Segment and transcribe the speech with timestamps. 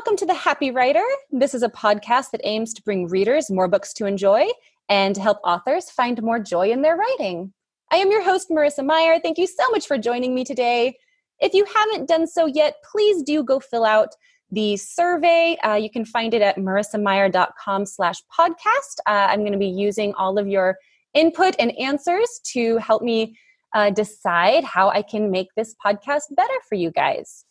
[0.00, 1.04] welcome to The Happy Writer.
[1.30, 4.46] This is a podcast that aims to bring readers more books to enjoy
[4.88, 7.52] and to help authors find more joy in their writing.
[7.92, 9.20] I am your host, Marissa Meyer.
[9.20, 10.96] Thank you so much for joining me today.
[11.38, 14.08] If you haven't done so yet, please do go fill out
[14.50, 15.58] the survey.
[15.62, 19.00] Uh, you can find it at marissameyer.com slash podcast.
[19.06, 20.78] Uh, I'm going to be using all of your
[21.12, 23.36] input and answers to help me
[23.74, 27.44] uh, decide how I can make this podcast better for you guys.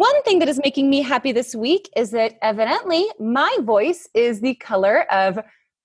[0.00, 4.40] One thing that is making me happy this week is that evidently my voice is
[4.40, 5.38] the color of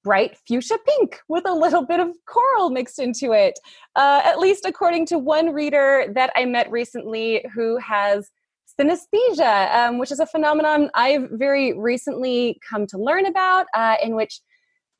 [0.06, 3.60] bright fuchsia pink with a little bit of coral mixed into it.
[3.98, 8.32] Uh, at least according to one reader that I met recently who has
[8.80, 14.16] synesthesia, um, which is a phenomenon I've very recently come to learn about, uh, in
[14.16, 14.40] which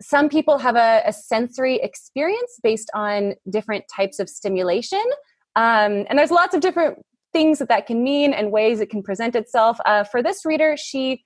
[0.02, 5.06] some people have a, a, sensory experience based on different types of stimulation.
[5.56, 6.98] Um, and there's lots of different
[7.36, 9.78] things that that can mean and ways it can present itself.
[9.86, 11.22] Uh, for this reader, she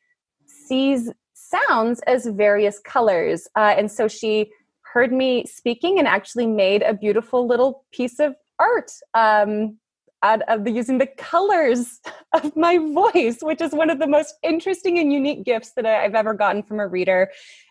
[0.47, 3.47] sees sounds as various colors.
[3.55, 4.49] Uh, and so she
[4.81, 9.77] heard me speaking and actually made a beautiful little piece of art um,
[10.23, 11.99] out of the, using the colors
[12.33, 16.15] of my voice, which is one of the most interesting and unique gifts that I've
[16.15, 17.29] ever gotten from a reader.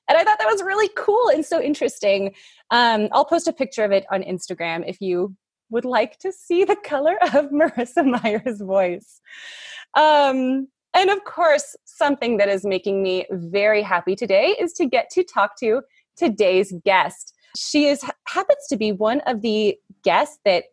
[0.09, 2.36] And I thought that was really cool and so interesting.
[2.70, 5.34] Um, I'll post a picture of it on Instagram if you
[5.70, 9.20] would like to see the color of Marissa Meyer's voice.
[9.94, 15.10] Um, and of course, something that is making me very happy today is to get
[15.10, 15.83] to talk to
[16.16, 17.34] today's guest.
[17.56, 20.64] She is happens to be one of the guests that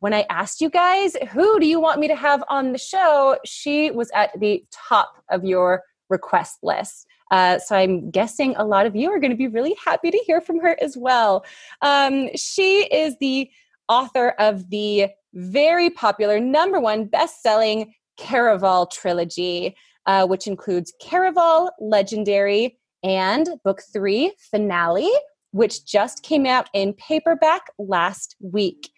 [0.00, 3.36] when I asked you guys, who do you want me to have on the show?
[3.44, 7.06] She was at the top of your request list.
[7.30, 10.18] Uh, so I'm guessing a lot of you are going to be really happy to
[10.26, 11.44] hear from her as well.
[11.80, 13.48] Um, she is the
[13.90, 22.78] author of the very popular number one best-selling Caraval trilogy, uh, which includes Caraval Legendary
[23.02, 25.10] and book three, Finale,
[25.52, 28.90] which just came out in paperback last week.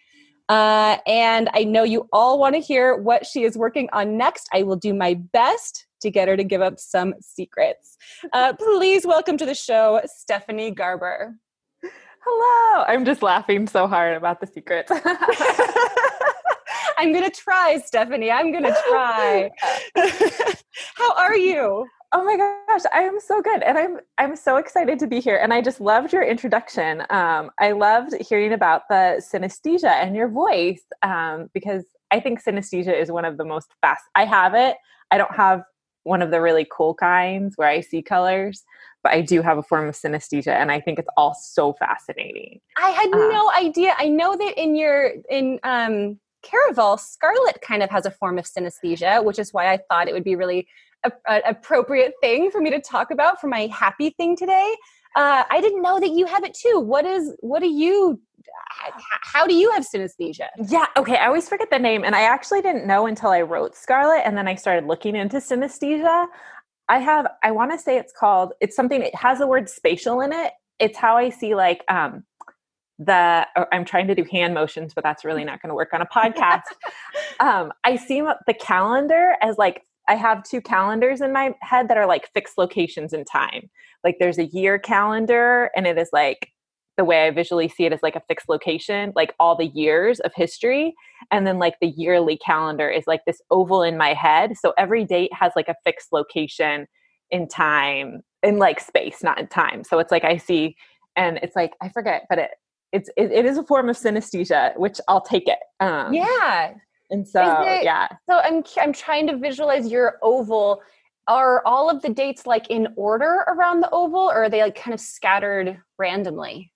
[0.49, 4.49] Uh, and I know you all want to hear what she is working on next.
[4.53, 7.97] I will do my best to get her to give up some secrets.
[8.33, 11.37] Uh, please welcome to the show, Stephanie Garber.
[12.25, 12.85] Hello.
[12.87, 14.91] I'm just laughing so hard about the secrets.
[16.97, 18.31] I'm going to try, Stephanie.
[18.31, 19.51] I'm going to try.
[20.95, 21.85] How are you?
[22.15, 25.35] Oh my gosh, I am so good, and I'm I'm so excited to be here.
[25.35, 27.01] And I just loved your introduction.
[27.09, 32.97] Um, I loved hearing about the synesthesia and your voice um, because I think synesthesia
[32.97, 34.03] is one of the most fast.
[34.13, 34.77] I have it.
[35.09, 35.63] I don't have
[36.03, 38.63] one of the really cool kinds where I see colors,
[39.03, 42.61] but I do have a form of synesthesia, and I think it's all so fascinating.
[42.77, 43.93] I had um, no idea.
[43.97, 48.45] I know that in your in um, Caraval, Scarlett kind of has a form of
[48.45, 50.67] synesthesia, which is why I thought it would be really
[51.27, 54.75] an appropriate thing for me to talk about for my happy thing today.
[55.15, 56.79] Uh, I didn't know that you have it too.
[56.79, 57.35] What is?
[57.41, 58.19] What do you?
[59.21, 60.47] How do you have synesthesia?
[60.67, 60.85] Yeah.
[60.97, 61.17] Okay.
[61.17, 64.37] I always forget the name, and I actually didn't know until I wrote Scarlett, and
[64.37, 66.27] then I started looking into synesthesia.
[66.89, 67.27] I have.
[67.43, 68.53] I want to say it's called.
[68.61, 69.01] It's something.
[69.01, 70.53] It has the word spatial in it.
[70.79, 72.23] It's how I see like um
[72.99, 76.01] the i'm trying to do hand motions but that's really not going to work on
[76.01, 76.61] a podcast
[77.39, 81.97] um, i see the calendar as like I have two calendars in my head that
[81.97, 83.69] are like fixed locations in time.
[84.03, 86.49] Like there's a year calendar, and it is like
[86.97, 90.19] the way I visually see it is like a fixed location, like all the years
[90.19, 90.93] of history.
[91.31, 94.57] And then like the yearly calendar is like this oval in my head.
[94.57, 96.87] So every date has like a fixed location
[97.31, 99.83] in time, in like space, not in time.
[99.83, 100.75] So it's like I see,
[101.15, 102.51] and it's like I forget, but it
[102.91, 105.59] it's it, it is a form of synesthesia, which I'll take it.
[105.79, 106.73] Um, yeah,
[107.09, 108.07] and so, it, yeah.
[108.29, 110.81] So I'm I'm trying to visualize your oval.
[111.27, 114.75] Are all of the dates like in order around the oval, or are they like
[114.75, 116.72] kind of scattered randomly?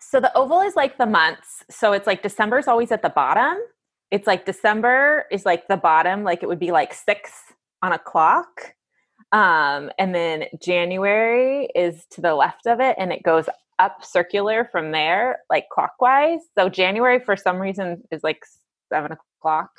[0.00, 1.64] So the oval is like the months.
[1.70, 3.58] So it's like December is always at the bottom.
[4.10, 7.32] It's like December is like the bottom, like it would be like six
[7.82, 8.74] on a clock.
[9.32, 13.46] Um, and then January is to the left of it and it goes
[13.78, 16.40] up circular from there, like clockwise.
[16.56, 18.42] So January for some reason is like
[18.88, 19.70] seven o'clock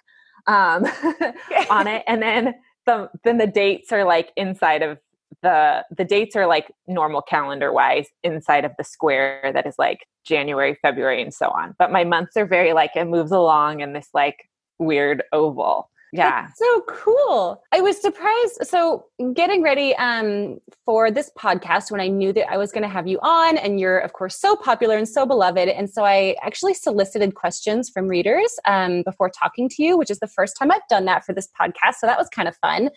[0.48, 0.86] um,
[1.70, 2.56] on it, and then
[2.86, 4.98] the then the dates are like inside of
[5.44, 10.08] the the dates are like normal calendar wise inside of the square that is like
[10.26, 11.76] January, February, and so on.
[11.78, 14.50] But my months are very like it moves along in this like
[14.80, 15.90] weird oval.
[16.14, 16.44] Yeah.
[16.44, 17.62] That's so cool.
[17.74, 18.60] I was surprised.
[18.64, 22.90] So getting ready um, for this podcast when i knew that i was going to
[22.90, 26.36] have you on and you're of course so popular and so beloved and so i
[26.42, 30.72] actually solicited questions from readers um, before talking to you which is the first time
[30.72, 32.90] i've done that for this podcast so that was kind of fun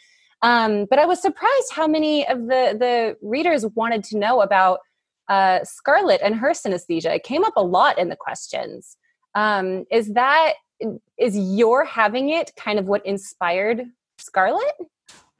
[0.42, 4.80] Um, but I was surprised how many of the the readers wanted to know about
[5.28, 5.60] uh,
[6.22, 7.14] and her synesthesia.
[7.16, 8.96] It came up a lot in the questions.
[9.34, 10.54] Um, is that
[11.18, 13.84] is your having it kind of what inspired
[14.18, 14.74] Scarlett?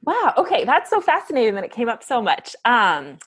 [0.03, 0.33] Wow.
[0.37, 2.55] Okay, that's so fascinating that it came up so much.
[2.65, 3.19] Um,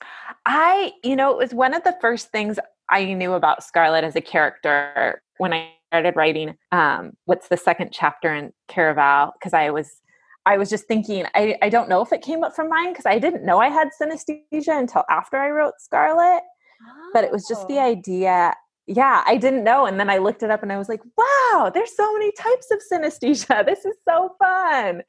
[0.45, 4.15] I, you know, it was one of the first things I knew about Scarlett as
[4.15, 6.55] a character when I started writing.
[6.71, 9.31] Um, what's the second chapter in Caraval?
[9.39, 10.01] Because I was,
[10.45, 11.25] I was just thinking.
[11.33, 13.69] I, I don't know if it came up from mine because I didn't know I
[13.69, 16.43] had synesthesia until after I wrote Scarlett.
[16.87, 17.09] Oh.
[17.13, 17.85] But it was just the oh.
[17.85, 18.53] idea
[18.87, 19.85] yeah, I didn't know.
[19.85, 22.69] And then I looked it up and I was like, wow, there's so many types
[22.71, 23.65] of synesthesia.
[23.65, 25.01] This is so fun.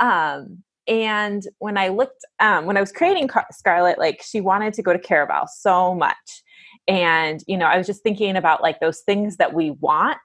[0.00, 4.82] Um, and when I looked, um, when I was creating Scarlett, like she wanted to
[4.82, 6.16] go to Caraval so much.
[6.88, 10.18] And, you know, I was just thinking about like those things that we want,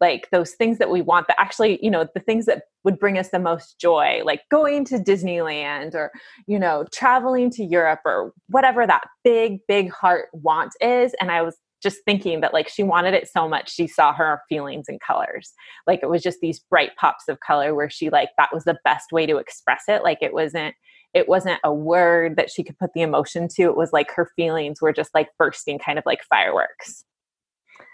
[0.00, 3.18] like those things that we want that actually, you know, the things that would bring
[3.18, 6.10] us the most joy, like going to Disneyland or,
[6.46, 11.14] you know, traveling to Europe or whatever that big, big heart want is.
[11.20, 14.40] And I was just thinking that like she wanted it so much she saw her
[14.48, 15.52] feelings in colors.
[15.86, 18.78] Like it was just these bright pops of color where she like that was the
[18.84, 20.02] best way to express it.
[20.02, 20.74] Like it wasn't
[21.14, 23.62] it wasn't a word that she could put the emotion to.
[23.62, 27.04] It was like her feelings were just like bursting kind of like fireworks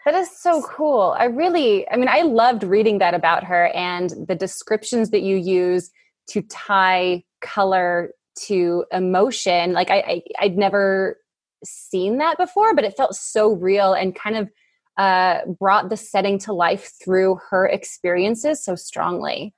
[0.04, 4.10] that is so cool i really i mean i loved reading that about her and
[4.28, 5.90] the descriptions that you use
[6.26, 11.18] to tie color to emotion like i, I i'd never
[11.64, 14.50] seen that before, but it felt so real and kind of
[14.96, 19.54] uh, brought the setting to life through her experiences so strongly.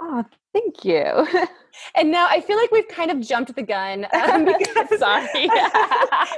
[0.00, 1.26] Oh, thank you.
[1.96, 4.06] and now I feel like we've kind of jumped the gun.
[4.12, 5.48] Um, because Sorry.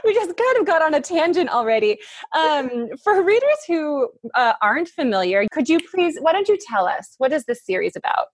[0.06, 1.98] We just kind of got on a tangent already.
[2.34, 7.16] Um, for readers who uh, aren't familiar, could you please, why don't you tell us,
[7.18, 8.26] what is this series about?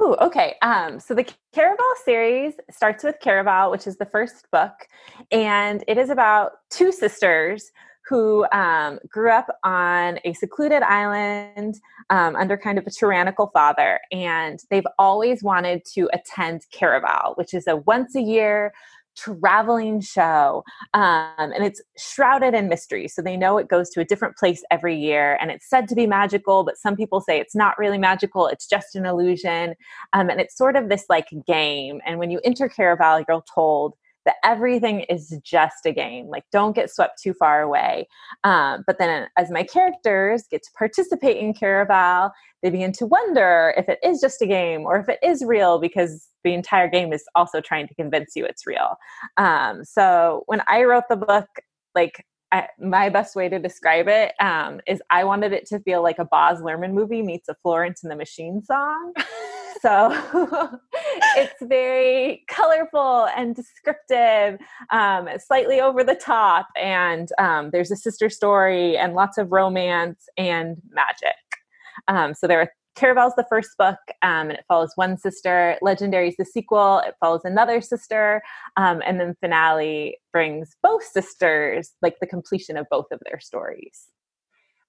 [0.00, 0.54] Ooh, okay.
[0.62, 4.72] Um, so the Caraval series starts with Caraval, which is the first book,
[5.30, 7.70] and it is about two sisters
[8.08, 11.76] who um, grew up on a secluded island
[12.08, 17.52] um, under kind of a tyrannical father, and they've always wanted to attend Caraval, which
[17.52, 18.72] is a once a year
[19.20, 20.62] traveling show
[20.94, 24.62] um, and it's shrouded in mystery so they know it goes to a different place
[24.70, 27.98] every year and it's said to be magical but some people say it's not really
[27.98, 29.74] magical it's just an illusion
[30.12, 33.94] um, and it's sort of this like game and when you enter caraval you're told
[34.26, 36.28] that everything is just a game.
[36.28, 38.06] Like, don't get swept too far away.
[38.44, 42.30] Um, but then, as my characters get to participate in Caraval,
[42.62, 45.78] they begin to wonder if it is just a game or if it is real
[45.78, 48.96] because the entire game is also trying to convince you it's real.
[49.36, 51.48] Um, so, when I wrote the book,
[51.94, 56.02] like I, my best way to describe it um, is I wanted it to feel
[56.02, 59.12] like a Baz Luhrmann movie meets a Florence and the Machine song.
[59.82, 60.10] so
[61.36, 64.58] it's very colorful and descriptive,
[64.90, 70.24] um, slightly over the top, and um, there's a sister story and lots of romance
[70.36, 71.36] and magic.
[72.08, 75.76] Um, so there are Caraval's the first book, um, and it follows one sister.
[75.80, 76.98] Legendary is the sequel.
[77.06, 78.42] It follows another sister,
[78.76, 84.08] um, and then finale brings both sisters, like the completion of both of their stories.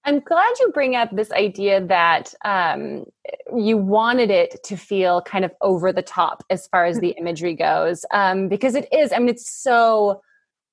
[0.04, 3.06] I'm glad you bring up this idea that um,
[3.56, 7.54] you wanted it to feel kind of over the top as far as the imagery
[7.54, 9.12] goes, um, because it is.
[9.12, 10.22] I mean, it's so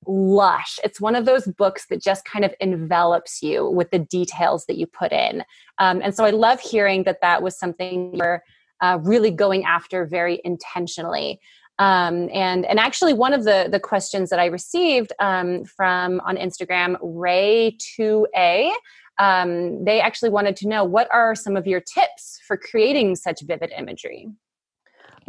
[0.06, 0.78] lush.
[0.84, 4.76] It's one of those books that just kind of envelops you with the details that
[4.76, 5.44] you put in.
[5.78, 8.42] Um, and so I love hearing that that was something you're
[8.80, 11.40] uh, really going after very intentionally.
[11.80, 16.36] Um, and and actually, one of the the questions that I received um, from on
[16.36, 18.72] Instagram, Ray Two A,
[19.18, 23.42] um, they actually wanted to know what are some of your tips for creating such
[23.42, 24.28] vivid imagery.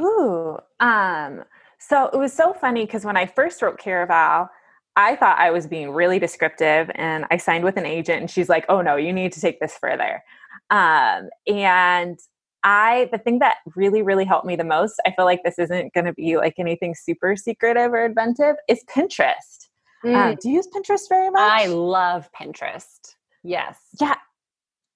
[0.02, 1.44] Ooh, um,
[1.78, 4.50] so it was so funny because when I first wrote Caraval,
[4.96, 8.50] I thought I was being really descriptive and I signed with an agent and she's
[8.50, 10.22] like, oh no, you need to take this further.
[10.70, 12.20] Um, and
[12.64, 15.94] I, the thing that really, really helped me the most, I feel like this isn't
[15.94, 19.68] going to be like anything super secretive or inventive, is Pinterest.
[20.04, 20.40] Um, mm.
[20.40, 21.42] do you use Pinterest very much?
[21.42, 23.16] I love Pinterest.
[23.44, 23.78] Yes.
[24.00, 24.16] Yeah.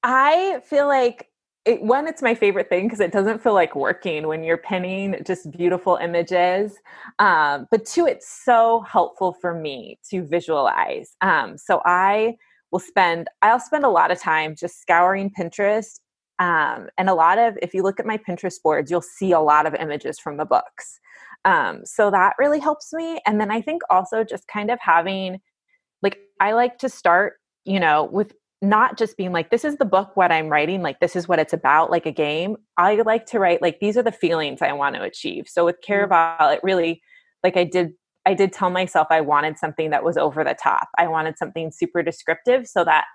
[0.04, 1.30] I feel like
[1.66, 5.16] it, one, it's my favorite thing because it doesn't feel like working when you're pinning
[5.26, 6.78] just beautiful images.
[7.20, 11.16] Um, but two, it's so helpful for me to visualize.
[11.22, 12.36] Um, so I
[12.72, 16.00] will spend, I'll spend a lot of time just scouring Pinterest.
[16.40, 19.40] Um, and a lot of, if you look at my Pinterest boards, you'll see a
[19.40, 21.00] lot of images from the books.
[21.46, 23.22] Um, so that really helps me.
[23.26, 25.40] And then I think also just kind of having,
[26.02, 29.86] like, I like to start, you know, with not just being like this is the
[29.86, 33.26] book what i'm writing like this is what it's about like a game i like
[33.26, 36.14] to write like these are the feelings i want to achieve so with Mm-hmm.
[36.14, 37.02] caraval it really
[37.44, 37.92] like i did
[38.26, 41.72] i did tell myself i wanted something that was over the top i wanted something
[41.72, 43.06] super descriptive so that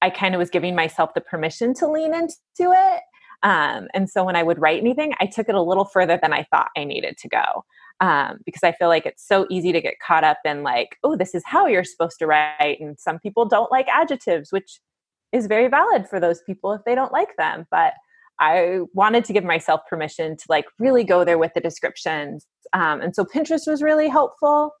[0.00, 3.02] i kind of was giving myself the permission to lean into it
[3.42, 6.32] um, and so when i would write anything i took it a little further than
[6.32, 7.64] i thought i needed to go
[8.00, 11.16] um, because I feel like it's so easy to get caught up in like, oh,
[11.16, 12.78] this is how you're supposed to write.
[12.78, 14.80] And some people don't like adjectives, which
[15.36, 17.66] is very valid for those people if they don't like them.
[17.70, 17.92] But
[18.40, 22.46] I wanted to give myself permission to like really go there with the descriptions.
[22.72, 24.72] Um, and so Pinterest was really helpful.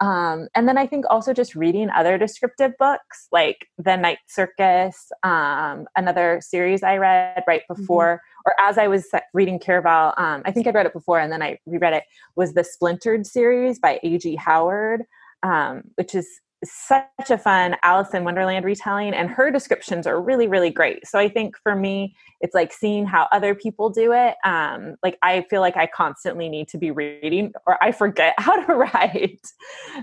[0.00, 5.10] Um, and then I think also just reading other descriptive books like The Night Circus,
[5.22, 10.52] um, another series I read right before, or as I was reading Caraval, um, I
[10.52, 13.98] think I'd read it before and then I reread it, was the Splintered series by
[14.02, 14.36] A.G.
[14.36, 15.04] Howard,
[15.42, 16.28] um, which is
[16.64, 21.06] such a fun Alice in Wonderland retelling, and her descriptions are really, really great.
[21.06, 24.36] So I think for me, it's like seeing how other people do it.
[24.44, 28.64] Um, like I feel like I constantly need to be reading, or I forget how
[28.64, 29.46] to write.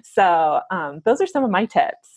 [0.03, 2.12] So um, those are some of my tips.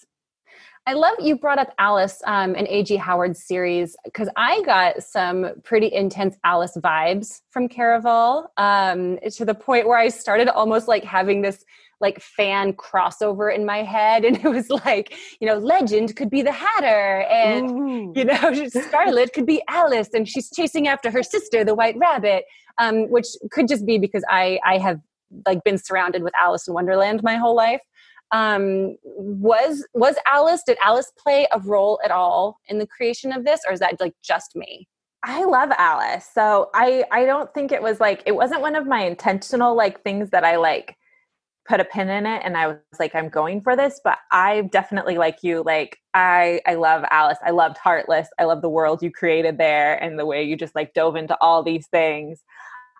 [0.89, 2.95] I love you brought up Alice um, and A.G.
[2.95, 9.55] Howard's series because I got some pretty intense Alice vibes from Caraval um, to the
[9.55, 11.65] point where I started almost like having this
[12.01, 16.43] like fan crossover in my head and it was like you know legend could be
[16.43, 18.13] the hatter and Ooh.
[18.15, 22.45] you know scarlett could be alice and she's chasing after her sister the white rabbit
[22.77, 25.01] um, which could just be because i i have
[25.47, 27.81] like been surrounded with alice in wonderland my whole life
[28.33, 33.45] um, was was alice did alice play a role at all in the creation of
[33.45, 34.87] this or is that like just me
[35.29, 36.29] I love Alice.
[36.33, 40.03] So I I don't think it was like it wasn't one of my intentional like
[40.05, 40.97] things that I like
[41.67, 44.01] put a pin in it and I was like, I'm going for this.
[44.05, 47.39] But I definitely like you, like I I love Alice.
[47.45, 48.29] I loved Heartless.
[48.39, 51.37] I love the world you created there and the way you just like dove into
[51.41, 52.45] all these things.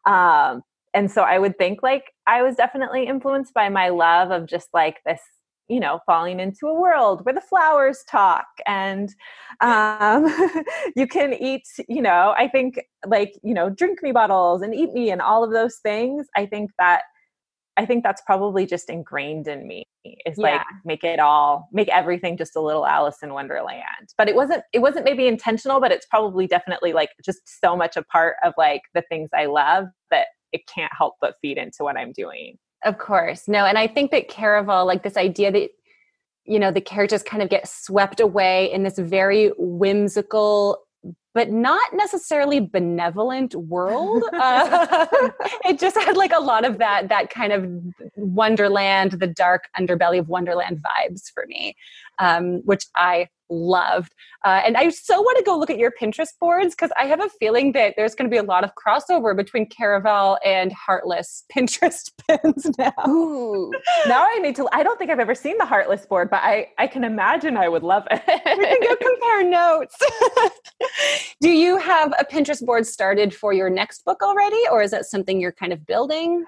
[0.05, 0.63] Um,
[0.97, 4.69] and so I would think like I was definitely influenced by my love of just
[4.73, 5.21] like this
[5.69, 9.15] you know falling into a world where the flowers talk and
[9.61, 10.27] um,
[10.97, 14.93] you can eat you know i think like you know drink me bottles and eat
[14.93, 17.03] me and all of those things i think that
[17.79, 20.57] I think that's probably just ingrained in me is yeah.
[20.57, 23.83] like make it all make everything just a little Alice in Wonderland.
[24.17, 27.97] But it wasn't it wasn't maybe intentional, but it's probably definitely like just so much
[27.97, 31.79] a part of like the things I love that it can't help but feed into
[31.81, 32.59] what I'm doing.
[32.85, 33.49] Of course.
[33.49, 35.71] No, and I think that Caraval, like this idea that
[36.45, 40.87] you know the characters kind of get swept away in this very whimsical
[41.35, 44.25] but not necessarily benevolent world.
[44.33, 45.07] Uh,
[45.65, 47.69] it just had like a lot of that that kind of
[48.17, 51.75] Wonderland, the dark underbelly of Wonderland vibes for me,
[52.19, 54.15] um, which I loved.
[54.45, 57.21] Uh, and I so want to go look at your Pinterest boards because I have
[57.21, 61.45] a feeling that there's going to be a lot of crossover between Caraval and Heartless
[61.57, 62.93] Pinterest pins now.
[63.09, 63.73] Ooh,
[64.07, 64.69] now I need to.
[64.73, 67.69] I don't think I've ever seen the Heartless board, but I I can imagine I
[67.69, 68.23] would love it.
[68.27, 69.97] we can go compare notes.
[71.41, 75.07] Do you have a Pinterest board started for your next book already, or is that
[75.07, 76.45] something you're kind of building?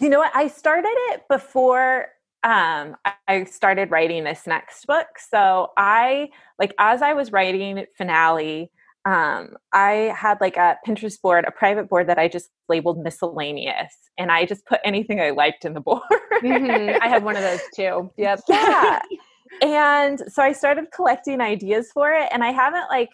[0.00, 0.32] You know what?
[0.34, 2.06] I started it before
[2.42, 2.96] um,
[3.28, 5.06] I started writing this next book.
[5.30, 8.70] So I like as I was writing finale,
[9.04, 13.94] um, I had like a Pinterest board, a private board that I just labeled miscellaneous,
[14.18, 16.02] and I just put anything I liked in the board.
[16.42, 17.02] mm-hmm.
[17.02, 18.10] I have one of those too.
[18.16, 18.40] Yep.
[18.48, 19.00] Yeah.
[19.62, 23.10] and so I started collecting ideas for it, and I haven't like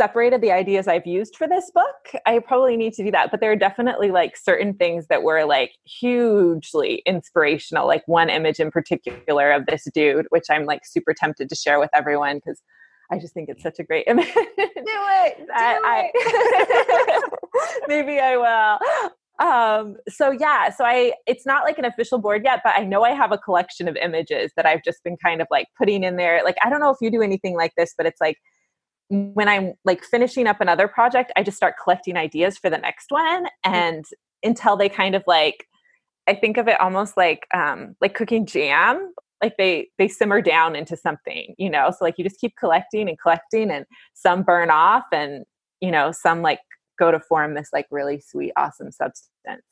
[0.00, 2.22] separated the ideas I've used for this book.
[2.24, 3.30] I probably need to do that.
[3.30, 7.86] But there are definitely like certain things that were like hugely inspirational.
[7.86, 11.78] Like one image in particular of this dude, which I'm like super tempted to share
[11.78, 12.62] with everyone because
[13.12, 14.32] I just think it's such a great image.
[14.32, 15.36] do it.
[15.38, 17.20] Do I, it.
[17.20, 17.20] I,
[17.88, 19.46] maybe I will.
[19.46, 23.02] Um, so yeah, so I it's not like an official board yet, but I know
[23.02, 26.16] I have a collection of images that I've just been kind of like putting in
[26.16, 26.40] there.
[26.42, 28.38] Like I don't know if you do anything like this, but it's like
[29.10, 33.10] when I'm like finishing up another project, I just start collecting ideas for the next
[33.10, 34.04] one and
[34.42, 35.66] until they kind of like
[36.28, 39.12] I think of it almost like um like cooking jam.
[39.42, 41.90] Like they they simmer down into something, you know.
[41.90, 45.44] So like you just keep collecting and collecting and some burn off and
[45.80, 46.60] you know, some like
[46.98, 49.64] go to form this like really sweet, awesome substance.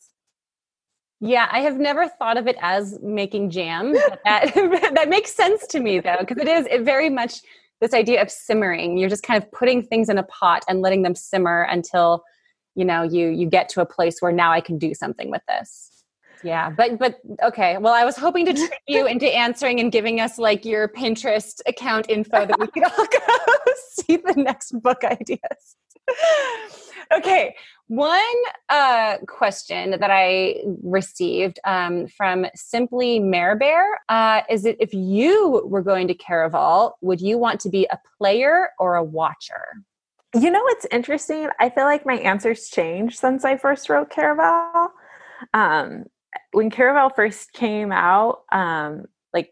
[1.21, 3.93] Yeah, I have never thought of it as making jam.
[3.93, 4.53] that
[4.95, 7.43] that makes sense to me though, because it is it very much
[7.81, 11.03] this idea of simmering you're just kind of putting things in a pot and letting
[11.03, 12.23] them simmer until
[12.75, 15.43] you know you you get to a place where now i can do something with
[15.49, 15.99] this
[16.43, 17.79] Yeah, but but okay.
[17.79, 21.61] Well, I was hoping to trick you into answering and giving us like your Pinterest
[21.67, 25.77] account info that we could all go see the next book ideas.
[27.13, 27.55] okay,
[27.89, 28.21] one
[28.69, 35.63] uh, question that I received um, from Simply Mare Bear uh, is that if you
[35.65, 39.65] were going to Caraval, would you want to be a player or a watcher?
[40.35, 41.49] You know what's interesting?
[41.59, 44.89] I feel like my answers changed since I first wrote Caraval.
[45.55, 46.05] Um,
[46.53, 49.51] when Caraval first came out, um, like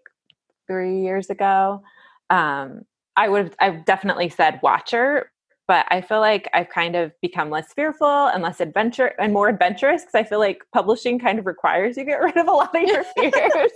[0.66, 1.82] three years ago,
[2.28, 2.82] um,
[3.16, 5.32] I would I've definitely said watcher,
[5.68, 9.48] but I feel like I've kind of become less fearful and less adventure and more
[9.48, 12.74] adventurous because I feel like publishing kind of requires you get rid of a lot
[12.74, 13.72] of your fears.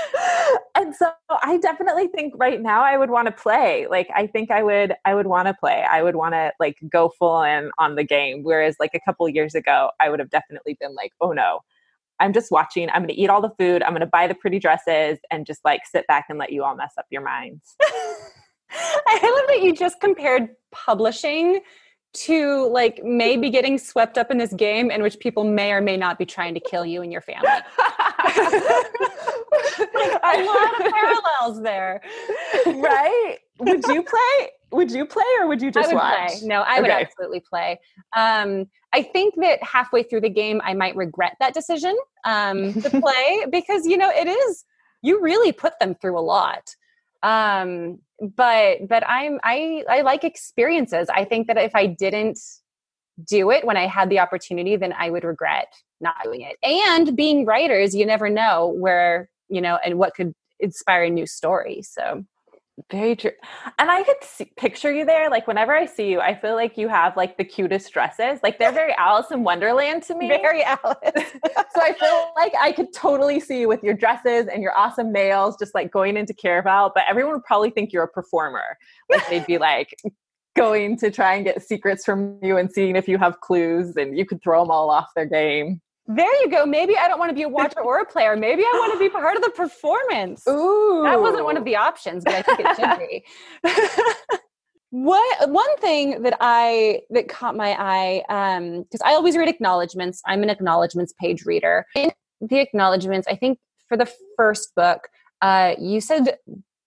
[0.74, 1.10] and so
[1.42, 3.86] I definitely think right now I would want to play.
[3.90, 5.84] Like I think I would I would want to play.
[5.90, 8.42] I would want to like go full in on the game.
[8.42, 11.60] Whereas like a couple years ago, I would have definitely been like, oh no,
[12.20, 12.88] I'm just watching.
[12.90, 13.82] I'm going to eat all the food.
[13.82, 16.64] I'm going to buy the pretty dresses and just like sit back and let you
[16.64, 17.76] all mess up your minds.
[18.72, 21.60] I love that you just compared publishing
[22.14, 25.96] to like maybe getting swept up in this game in which people may or may
[25.96, 27.48] not be trying to kill you and your family.
[30.22, 32.00] a lot of parallels there.
[32.66, 33.38] Right?
[33.58, 34.50] Would you play?
[34.72, 36.38] Would you play or would you just I would watch?
[36.38, 36.48] Play.
[36.48, 37.78] No, I would absolutely play.
[38.16, 42.90] Um, I think that halfway through the game, I might regret that decision um, to
[43.00, 44.64] play because you know it is
[45.02, 46.74] you really put them through a lot.
[47.22, 51.08] Um, but but I'm I I like experiences.
[51.14, 52.38] I think that if I didn't
[53.28, 55.68] do it when I had the opportunity, then I would regret
[56.00, 56.56] not doing it.
[56.62, 61.26] And being writers, you never know where you know and what could inspire a new
[61.26, 61.82] story.
[61.82, 62.24] So
[62.90, 63.32] very true.
[63.78, 65.28] And I could see, picture you there.
[65.28, 68.40] Like whenever I see you, I feel like you have like the cutest dresses.
[68.42, 70.28] Like they're very Alice in Wonderland to me.
[70.28, 70.80] Very Alice.
[71.04, 75.12] so I feel like I could totally see you with your dresses and your awesome
[75.12, 76.92] nails, just like going into Caraval.
[76.94, 78.78] But everyone would probably think you're a performer.
[79.10, 79.94] Like they'd be like
[80.56, 84.16] going to try and get secrets from you and seeing if you have clues, and
[84.16, 86.66] you could throw them all off their game there you go.
[86.66, 88.36] Maybe I don't want to be a watcher or a player.
[88.36, 90.42] Maybe I want to be part of the performance.
[90.48, 91.02] Ooh.
[91.04, 94.38] That wasn't one of the options, but I think it should be.
[94.90, 100.20] what one thing that I that caught my eye, um, because I always read acknowledgments.
[100.26, 101.86] I'm an acknowledgments page reader.
[101.94, 102.10] In
[102.40, 105.08] the acknowledgments, I think for the first book,
[105.40, 106.36] uh, you said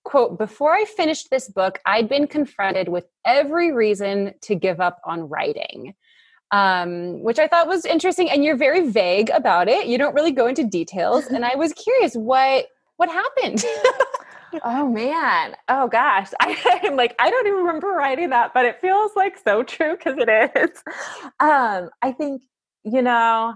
[0.04, 5.01] quote before i finished this book i'd been confronted with every reason to give up
[5.04, 5.95] on writing
[6.52, 8.30] um, which I thought was interesting.
[8.30, 9.88] And you're very vague about it.
[9.88, 11.28] You don't really go into details.
[11.28, 13.66] And I was curious what what happened.
[14.64, 15.56] oh man.
[15.68, 16.30] Oh gosh.
[16.40, 19.96] I, am like, I don't even remember writing that, but it feels like so true
[19.98, 20.84] because it is.
[21.40, 22.44] Um, I think,
[22.84, 23.56] you know,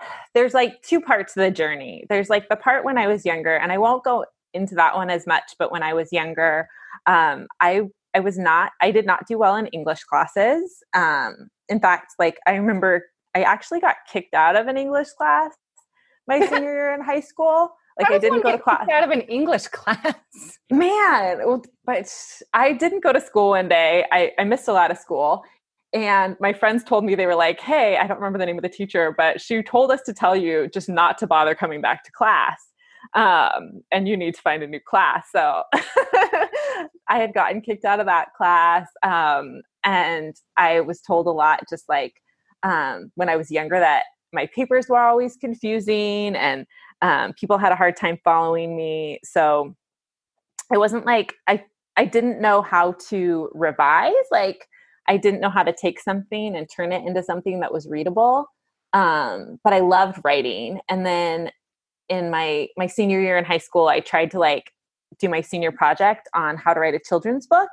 [0.34, 2.04] there's like two parts of the journey.
[2.08, 5.10] There's like the part when I was younger, and I won't go into that one
[5.10, 6.68] as much, but when I was younger,
[7.06, 7.82] um, I
[8.14, 10.82] I was not I did not do well in English classes.
[10.94, 15.52] Um, in fact, like I remember I actually got kicked out of an English class
[16.30, 17.70] my senior year in high school.
[17.98, 20.14] Like I didn't go to class out of an English class.
[20.70, 21.40] Man,
[21.84, 22.10] but
[22.54, 24.06] I didn't go to school one day.
[24.10, 25.42] I, I missed a lot of school.
[25.92, 28.62] And my friends told me they were like, hey, I don't remember the name of
[28.62, 32.04] the teacher, but she told us to tell you just not to bother coming back
[32.04, 32.58] to class.
[33.14, 35.26] Um, and you need to find a new class.
[35.32, 38.88] So I had gotten kicked out of that class.
[39.02, 42.14] Um, and I was told a lot, just like
[42.62, 46.66] um, when I was younger, that my papers were always confusing and
[47.02, 49.18] um, people had a hard time following me.
[49.24, 49.74] So
[50.72, 51.64] it wasn't like I,
[51.96, 54.12] I didn't know how to revise.
[54.30, 54.66] Like
[55.08, 58.46] I didn't know how to take something and turn it into something that was readable.
[58.92, 60.80] Um, but I loved writing.
[60.88, 61.50] And then
[62.08, 64.72] in my my senior year in high school, I tried to like
[65.18, 67.70] do my senior project on how to write a children's book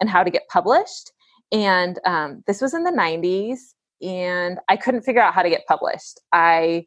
[0.00, 1.12] and how to get published.
[1.52, 3.58] And um, this was in the 90s,
[4.02, 6.20] and I couldn't figure out how to get published.
[6.32, 6.86] I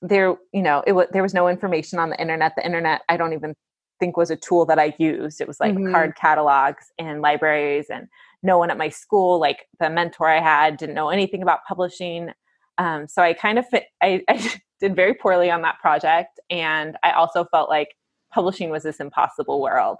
[0.00, 2.54] there, you know, it was there was no information on the internet.
[2.56, 3.54] The internet, I don't even
[4.00, 5.40] think was a tool that I used.
[5.40, 5.92] It was like mm-hmm.
[5.92, 8.08] card catalogs and libraries, and
[8.42, 12.30] no one at my school, like the mentor I had, didn't know anything about publishing.
[12.78, 16.96] Um, so I kind of fit, I, I did very poorly on that project, and
[17.04, 17.90] I also felt like
[18.32, 19.98] publishing was this impossible world,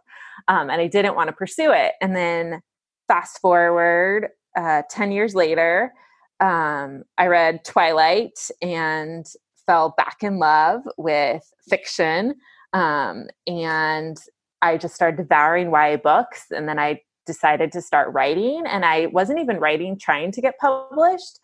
[0.49, 1.93] um, and I didn't want to pursue it.
[2.01, 2.61] And then
[3.09, 5.93] fast forward uh, 10 years later,
[6.41, 9.27] um, I read Twilight and
[9.67, 12.35] fell back in love with fiction.
[12.73, 14.19] Um, and
[14.61, 16.47] I just started devouring YA books.
[16.51, 18.65] And then I decided to start writing.
[18.67, 21.38] And I wasn't even writing trying to get published.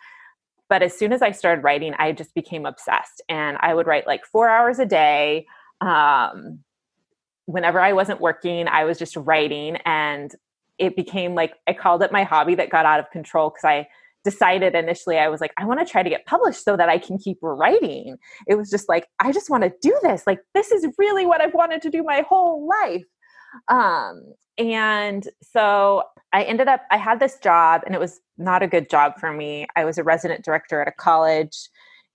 [0.68, 4.06] but as soon as I started writing, I just became obsessed and I would write
[4.06, 5.46] like four hours a day.
[5.80, 6.60] Um,
[7.46, 10.34] whenever I wasn't working, I was just writing and
[10.78, 13.88] it became like I called it my hobby that got out of control because I
[14.24, 16.98] decided initially I was like, I want to try to get published so that I
[16.98, 18.16] can keep writing.
[18.46, 20.24] It was just like, I just want to do this.
[20.26, 23.04] Like, this is really what I've wanted to do my whole life.
[23.68, 28.66] Um, and so I ended up, I had this job and it was not a
[28.66, 29.66] good job for me.
[29.76, 31.70] I was a resident director at a college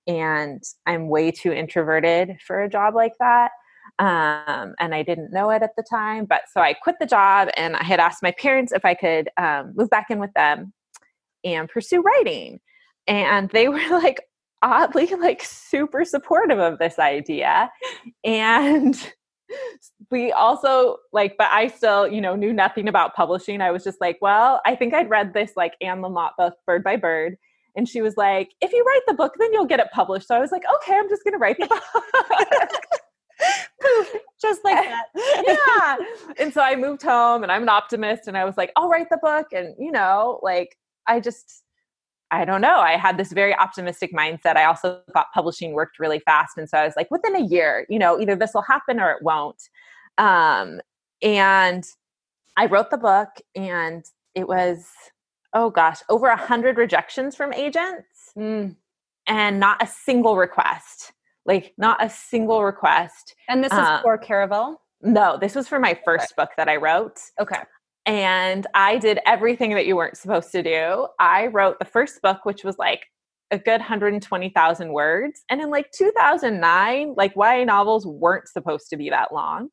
[0.05, 3.51] and I'm way too introverted for a job like that.
[3.99, 6.25] Um, and I didn't know it at the time.
[6.25, 9.29] But so I quit the job and I had asked my parents if I could
[9.37, 10.73] um, move back in with them
[11.43, 12.59] and pursue writing.
[13.07, 14.21] And they were like,
[14.63, 17.69] oddly like super supportive of this idea
[18.23, 19.11] and
[20.09, 23.99] we also like but i still you know knew nothing about publishing i was just
[23.99, 27.35] like well i think i'd read this like anne lamott book bird by bird
[27.75, 30.35] and she was like if you write the book then you'll get it published so
[30.35, 31.83] i was like okay i'm just going to write the book
[34.41, 34.75] just like
[35.15, 38.71] that yeah and so i moved home and i'm an optimist and i was like
[38.75, 40.77] i'll write the book and you know like
[41.07, 41.63] i just
[42.33, 42.79] I don't know.
[42.79, 44.55] I had this very optimistic mindset.
[44.55, 46.57] I also thought publishing worked really fast.
[46.57, 49.11] And so I was like, within a year, you know, either this will happen or
[49.11, 49.61] it won't.
[50.17, 50.81] Um,
[51.21, 51.83] and
[52.57, 54.03] I wrote the book and
[54.33, 54.87] it was,
[55.53, 58.75] oh gosh, over a hundred rejections from agents mm.
[59.27, 61.13] and not a single request.
[61.45, 63.35] Like not a single request.
[63.49, 64.75] And this is uh, for Caraval?
[65.01, 66.43] No, this was for my first okay.
[66.43, 67.19] book that I wrote.
[67.39, 67.59] Okay
[68.05, 71.07] and I did everything that you weren't supposed to do.
[71.19, 73.05] I wrote the first book, which was like
[73.51, 75.43] a good 120,000 words.
[75.49, 79.69] And in like 2009, like YA novels weren't supposed to be that long.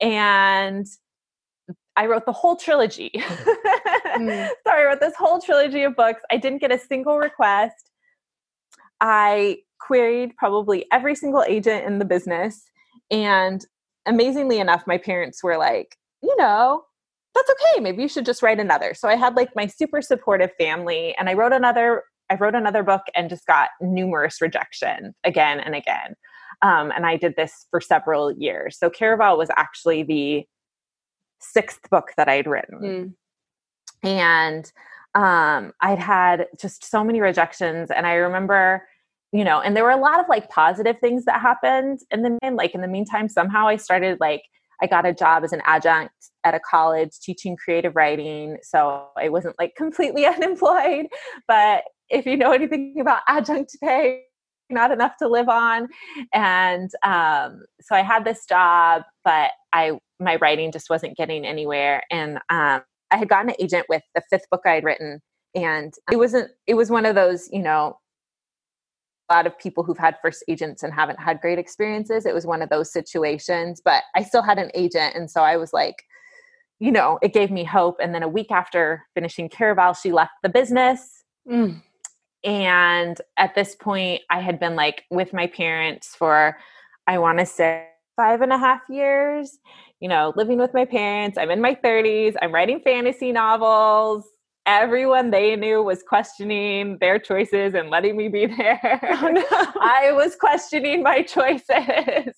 [0.00, 0.86] And
[1.96, 3.10] I wrote the whole trilogy.
[3.14, 4.48] mm.
[4.66, 6.22] So I wrote this whole trilogy of books.
[6.30, 7.90] I didn't get a single request.
[9.00, 12.62] I queried probably every single agent in the business.
[13.10, 13.64] And
[14.06, 16.82] amazingly enough, my parents were like, you know,
[17.34, 17.80] that's okay.
[17.80, 18.94] Maybe you should just write another.
[18.94, 22.82] So I had like my super supportive family and I wrote another I wrote another
[22.82, 26.16] book and just got numerous rejection again and again.
[26.60, 28.76] Um, and I did this for several years.
[28.76, 30.44] So Caraval was actually the
[31.40, 33.14] sixth book that I'd written.
[34.02, 34.08] Mm.
[34.08, 34.72] And
[35.14, 37.92] um, I'd had just so many rejections.
[37.92, 38.88] And I remember,
[39.36, 42.00] you know, and there were a lot of like positive things that happened.
[42.10, 44.42] And then, like, in the meantime, somehow I started like
[44.82, 48.58] I got a job as an adjunct at a college teaching creative writing.
[48.62, 51.06] So I wasn't like completely unemployed.
[51.48, 54.22] But if you know anything about adjunct pay,
[54.70, 55.88] not enough to live on.
[56.32, 62.02] And um, so I had this job, but I my writing just wasn't getting anywhere.
[62.10, 65.20] And um, I had gotten an agent with the fifth book I had written.
[65.54, 67.98] And it wasn't, it was one of those, you know,
[69.34, 72.26] lot of people who've had first agents and haven't had great experiences.
[72.26, 75.14] It was one of those situations, but I still had an agent.
[75.14, 76.04] And so I was like,
[76.78, 77.96] you know, it gave me hope.
[78.00, 81.24] And then a week after finishing Caraval, she left the business.
[81.50, 81.82] Mm.
[82.44, 86.56] And at this point, I had been like with my parents for,
[87.06, 89.58] I want to say, five and a half years,
[90.00, 91.36] you know, living with my parents.
[91.36, 92.34] I'm in my 30s.
[92.40, 94.24] I'm writing fantasy novels
[94.66, 99.00] everyone they knew was questioning their choices and letting me be there.
[99.22, 99.44] Oh, no.
[99.50, 102.34] I was questioning my choices.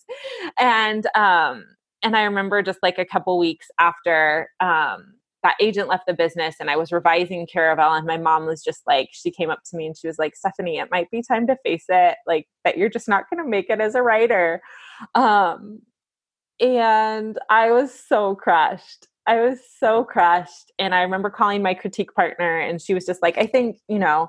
[0.59, 1.65] and um
[2.03, 5.15] and I remember just like a couple weeks after um
[5.45, 8.83] that agent left the business and I was revising Caraval and my mom was just
[8.87, 11.47] like she came up to me and she was like Stephanie it might be time
[11.47, 14.61] to face it like that you're just not going to make it as a writer
[15.15, 15.81] um
[16.61, 20.73] and I was so crushed I was so crushed.
[20.79, 23.99] And I remember calling my critique partner and she was just like, I think, you
[23.99, 24.29] know,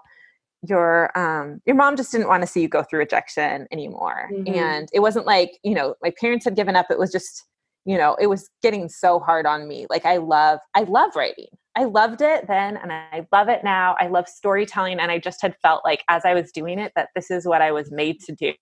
[0.67, 4.29] your um your mom just didn't want to see you go through rejection anymore.
[4.31, 4.53] Mm-hmm.
[4.53, 6.87] And it wasn't like, you know, my parents had given up.
[6.89, 7.45] It was just,
[7.85, 9.87] you know, it was getting so hard on me.
[9.89, 11.47] Like I love, I love writing.
[11.77, 13.95] I loved it then and I love it now.
[14.01, 14.99] I love storytelling.
[14.99, 17.61] And I just had felt like as I was doing it that this is what
[17.61, 18.53] I was made to do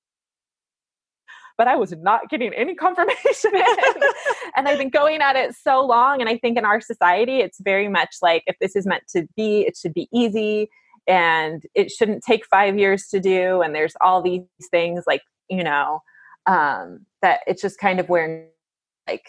[1.58, 3.52] but I was not getting any confirmation.
[4.56, 6.22] and I've been going at it so long.
[6.22, 9.28] And I think in our society, it's very much like if this is meant to
[9.36, 10.70] be, it should be easy
[11.08, 13.62] and it shouldn't take five years to do.
[13.62, 16.02] And there's all these things like, you know,
[16.46, 18.48] um, that it's just kind of where
[19.08, 19.28] like,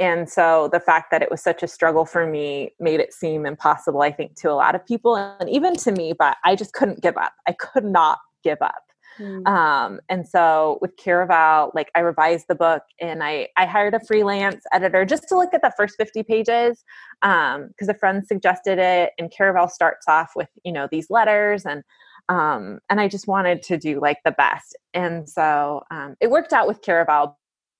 [0.00, 3.44] and so the fact that it was such a struggle for me made it seem
[3.44, 6.72] impossible, I think, to a lot of people and even to me, but I just
[6.72, 7.32] couldn't give up.
[7.48, 8.87] I could not give up.
[9.18, 9.46] Mm.
[9.46, 14.00] Um, and so with Caraval, like I revised the book and I, I hired a
[14.00, 16.84] freelance editor just to look at the first 50 pages
[17.22, 19.12] because um, a friend suggested it.
[19.18, 21.82] And Caraval starts off with, you know, these letters and
[22.28, 24.76] Um, and I just wanted to do like the best.
[24.92, 27.34] And so um, it worked out with Caraval.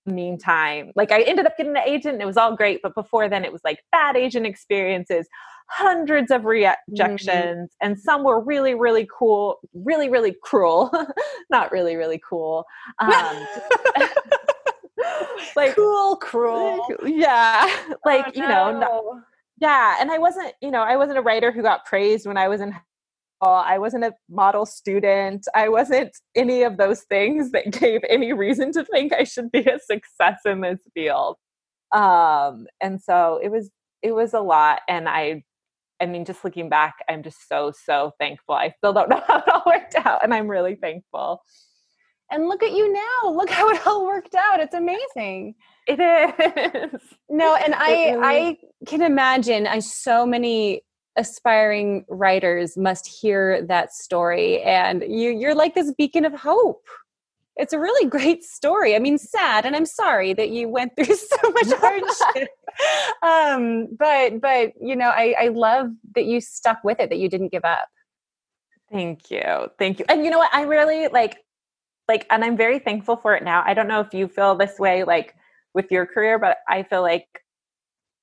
[0.07, 2.81] Meantime, like I ended up getting an agent and it was all great.
[2.83, 5.29] But before then, it was like bad agent experiences,
[5.69, 7.65] hundreds of rejections, mm-hmm.
[7.81, 10.91] and some were really, really cool, really, really cruel.
[11.51, 12.65] Not really, really cool.
[12.99, 13.47] Um,
[15.57, 16.87] like cool, cruel.
[17.07, 17.71] Yeah.
[18.05, 18.43] Like, oh, no.
[18.43, 19.21] you know, no,
[19.61, 19.97] yeah.
[20.01, 22.61] And I wasn't, you know, I wasn't a writer who got praised when I was
[22.61, 22.75] in
[23.41, 25.47] I wasn't a model student.
[25.55, 29.61] I wasn't any of those things that gave any reason to think I should be
[29.61, 31.37] a success in this field.
[31.93, 33.71] Um, and so it was
[34.03, 35.43] it was a lot and I
[36.01, 38.55] I mean just looking back, I'm just so so thankful.
[38.55, 41.43] I still don't know how it all worked out and I'm really thankful.
[42.31, 43.31] And look at you now.
[43.31, 44.61] Look how it all worked out.
[44.61, 45.55] It's amazing.
[45.87, 47.01] It is.
[47.31, 48.57] No, and I really I
[48.87, 50.83] can imagine I so many
[51.17, 56.87] aspiring writers must hear that story and you you're like this beacon of hope.
[57.59, 58.95] It's a really great story.
[58.95, 62.49] I mean, sad, and I'm sorry that you went through so much hardship.
[63.23, 67.29] um, but but you know, I, I love that you stuck with it, that you
[67.29, 67.89] didn't give up.
[68.91, 69.69] Thank you.
[69.79, 70.07] Thank you.
[70.09, 70.55] And you know what?
[70.55, 71.39] I really like
[72.09, 74.79] like and i'm very thankful for it now i don't know if you feel this
[74.79, 75.35] way like
[75.75, 77.27] with your career but i feel like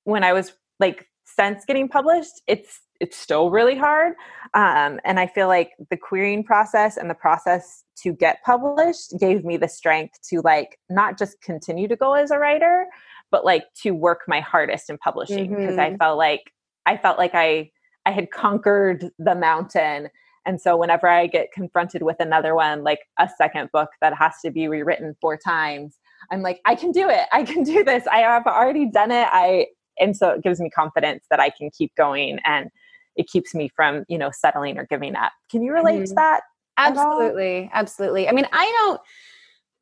[0.04, 4.14] when i was like since getting published it's it's still really hard
[4.54, 9.44] um, and i feel like the querying process and the process to get published gave
[9.44, 12.86] me the strength to like not just continue to go as a writer
[13.30, 15.94] but like to work my hardest in publishing because mm-hmm.
[15.94, 16.52] i felt like
[16.86, 17.70] i felt like i
[18.04, 20.08] i had conquered the mountain
[20.46, 24.34] and so whenever I get confronted with another one, like a second book that has
[24.44, 25.98] to be rewritten four times,
[26.30, 27.26] I'm like, I can do it.
[27.32, 28.06] I can do this.
[28.06, 29.26] I have already done it.
[29.30, 29.66] I
[29.98, 32.70] and so it gives me confidence that I can keep going and
[33.16, 35.32] it keeps me from, you know, settling or giving up.
[35.50, 36.04] Can you relate mm-hmm.
[36.04, 36.40] to that?
[36.78, 37.70] Absolutely.
[37.72, 38.28] Absolutely.
[38.28, 39.00] I mean, I don't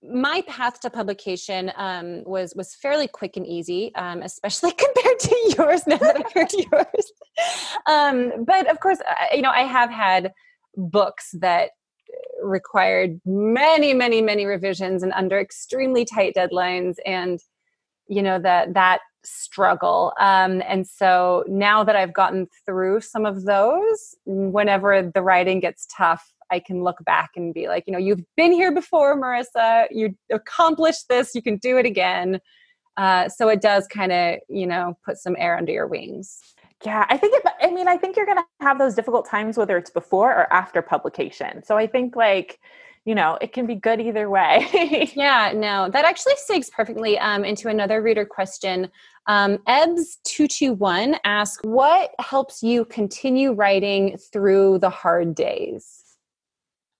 [0.06, 5.54] my path to publication um, was was fairly quick and easy, um, especially compared to
[5.56, 5.86] yours.
[5.86, 7.12] Now that I've heard yours,
[7.86, 8.98] um, but of course,
[9.34, 10.32] you know I have had
[10.76, 11.70] books that
[12.42, 17.40] required many many many revisions and under extremely tight deadlines and
[18.08, 20.12] you know that that struggle.
[20.20, 25.86] Um, and so now that i've gotten through some of those whenever the writing gets
[25.96, 29.86] tough i can look back and be like you know you've been here before marissa.
[29.90, 31.34] You accomplished this.
[31.34, 32.40] You can do it again.
[32.96, 36.40] Uh, so it does kind of you know put some air under your wings.
[36.84, 39.56] Yeah, I think it, I mean, I think you're going to have those difficult times
[39.56, 41.62] whether it's before or after publication.
[41.64, 42.58] So I think like,
[43.04, 45.10] you know, it can be good either way.
[45.14, 48.90] yeah, no, that actually segues perfectly um, into another reader question.
[49.26, 56.02] Um, Ebbs221 asks, What helps you continue writing through the hard days?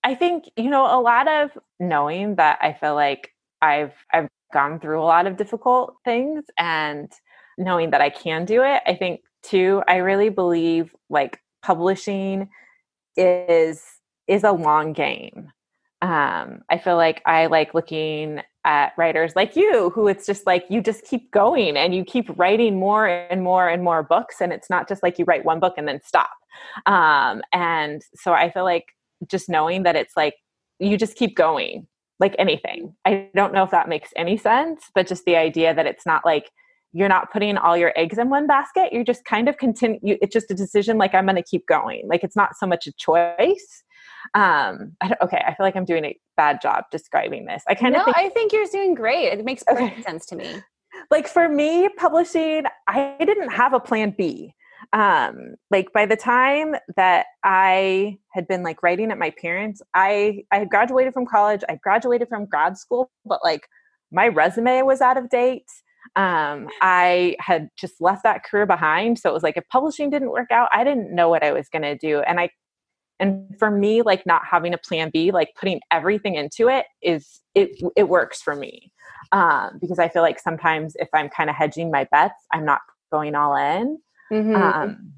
[0.03, 4.79] I think, you know, a lot of knowing that I feel like I've I've gone
[4.79, 7.11] through a lot of difficult things and
[7.57, 8.83] knowing that I can do it.
[8.85, 12.49] I think too i really believe like publishing
[13.15, 13.85] is
[14.27, 15.51] is a long game
[16.05, 20.63] um i feel like i like looking at writers like you who it's just like
[20.69, 24.53] you just keep going and you keep writing more and more and more books and
[24.53, 26.31] it's not just like you write one book and then stop.
[26.85, 28.85] Um and so i feel like
[29.27, 30.35] just knowing that it's like
[30.79, 31.87] you just keep going
[32.19, 32.95] like anything.
[33.05, 36.25] I don't know if that makes any sense but just the idea that it's not
[36.25, 36.49] like
[36.93, 38.93] you're not putting all your eggs in one basket.
[38.93, 42.07] You're just kind of continue it's just a decision like i'm going to keep going.
[42.07, 43.83] Like it's not so much a choice
[44.33, 47.93] um I okay i feel like i'm doing a bad job describing this i kind
[47.93, 50.01] no, of think, i think you're doing great it makes perfect okay.
[50.01, 50.61] sense to me
[51.11, 54.53] like for me publishing i didn't have a plan b
[54.93, 60.43] um like by the time that i had been like writing at my parents i
[60.51, 63.67] i had graduated from college i graduated from grad school but like
[64.11, 65.65] my resume was out of date
[66.15, 69.19] um, I had just left that career behind.
[69.19, 71.67] So it was like if publishing didn't work out, I didn't know what I was
[71.67, 72.19] going to do.
[72.21, 72.49] And I,
[73.19, 77.41] and for me, like not having a plan B, like putting everything into it is
[77.53, 78.91] it it works for me
[79.31, 82.81] um, because I feel like sometimes if I'm kind of hedging my bets, I'm not
[83.11, 83.99] going all in.
[84.31, 84.55] Mm-hmm.
[84.55, 85.13] Um,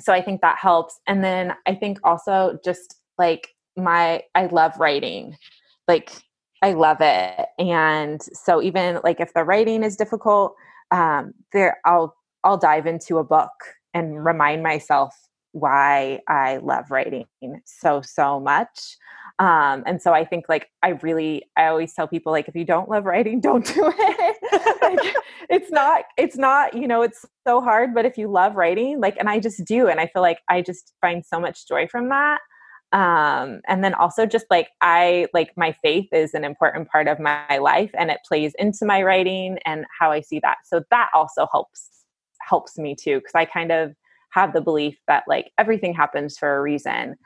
[0.00, 0.98] so I think that helps.
[1.06, 5.36] And then I think also just like my I love writing,
[5.86, 6.10] like
[6.62, 7.46] I love it.
[7.58, 10.54] And so even like if the writing is difficult,
[10.90, 13.52] um, there I'll I'll dive into a book
[13.94, 15.14] and remind myself
[15.52, 17.26] why I love writing
[17.64, 18.96] so so much.
[19.40, 22.64] Um, and so I think like I really I always tell people like if you
[22.64, 24.36] don't love writing, don't do it.
[24.82, 25.14] like,
[25.50, 29.16] it's not it's not you know it's so hard, but if you love writing, like
[29.18, 32.08] and I just do, and I feel like I just find so much joy from
[32.10, 32.40] that.
[32.92, 37.20] um and then also just like i like my faith is an important part of
[37.20, 41.10] my life and it plays into my writing and how i see that so that
[41.14, 41.90] also helps
[42.48, 43.94] helps me too because i kind of
[44.30, 47.16] have the belief that like everything happens for a reason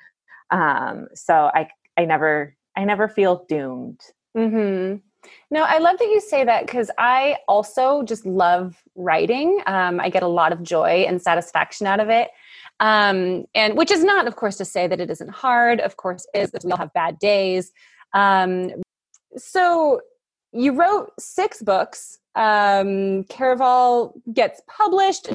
[0.51, 4.01] um so i i never i never feel doomed
[4.37, 4.97] mm-hmm
[5.51, 9.61] no, I love that you say that because I also just love writing.
[9.67, 12.29] Um, I get a lot of joy and satisfaction out of it.
[12.81, 15.81] Um, and which is not, of course, to say that it isn't hard.
[15.81, 17.71] Of course, is that we all have bad days.
[18.15, 18.71] Um,
[19.37, 20.01] so
[20.53, 22.19] you wrote six books.
[22.35, 25.29] Um, Caraval gets published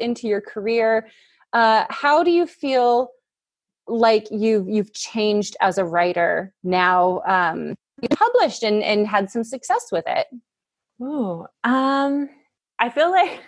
[0.00, 1.08] into your career.
[1.52, 3.10] Uh, how do you feel
[3.86, 7.20] like you've you've changed as a writer now?
[7.26, 10.26] Um, you published and, and had some success with it?
[11.02, 12.28] Ooh, um,
[12.78, 13.40] I feel like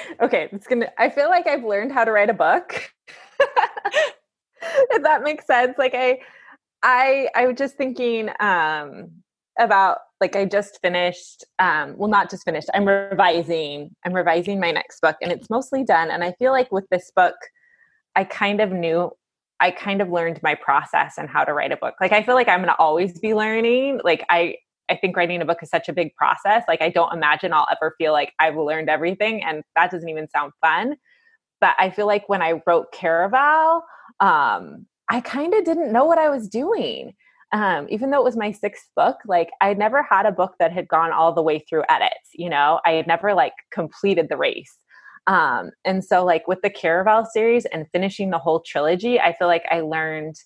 [0.20, 0.90] okay, it's gonna.
[0.98, 2.92] I feel like I've learned how to write a book.
[3.40, 6.20] if that makes sense, like I,
[6.82, 9.10] I, I was just thinking um,
[9.62, 11.44] about like I just finished.
[11.58, 12.68] Um, well, not just finished.
[12.74, 13.90] I'm revising.
[14.04, 16.10] I'm revising my next book, and it's mostly done.
[16.10, 17.34] And I feel like with this book,
[18.14, 19.10] I kind of knew
[19.60, 21.94] I kind of learned my process and how to write a book.
[22.00, 24.00] Like I feel like I'm going to always be learning.
[24.02, 24.56] Like I
[24.90, 26.64] I think writing a book is such a big process.
[26.66, 30.28] Like I don't imagine I'll ever feel like I've learned everything and that doesn't even
[30.28, 30.96] sound fun.
[31.60, 33.82] But I feel like when I wrote Caraval,
[34.18, 37.12] um, I kind of didn't know what I was doing.
[37.52, 40.54] Um, even though it was my sixth book, like I had never had a book
[40.58, 44.28] that had gone all the way through edits, you know, I had never like completed
[44.30, 44.74] the race.
[45.26, 49.48] Um, and so like with the Caraval series and finishing the whole trilogy, I feel
[49.48, 50.36] like I learned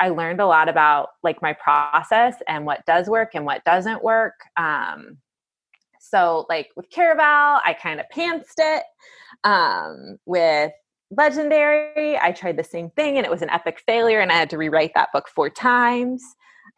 [0.00, 4.04] I learned a lot about like my process and what does work and what doesn't
[4.04, 4.34] work.
[4.56, 5.18] Um,
[6.00, 8.84] so like with Caraval, I kind of pantsed it.
[9.44, 10.72] Um, with
[11.10, 14.50] Legendary, I tried the same thing and it was an epic failure, and I had
[14.50, 16.22] to rewrite that book four times.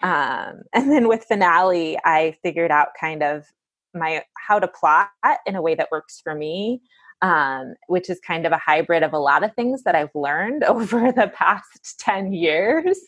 [0.03, 3.47] Um, and then with Finale, I figured out kind of
[3.93, 5.11] my how to plot
[5.47, 6.81] in a way that works for me
[7.23, 10.65] um, which is kind of a hybrid of a lot of things that I've learned
[10.69, 12.99] over the past 10 years.